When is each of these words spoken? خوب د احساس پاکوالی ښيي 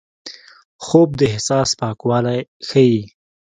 خوب 0.85 1.09
د 1.19 1.21
احساس 1.31 1.69
پاکوالی 1.79 2.39
ښيي 2.67 3.01